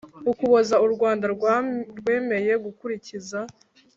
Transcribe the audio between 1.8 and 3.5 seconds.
rwemeye gukurikiza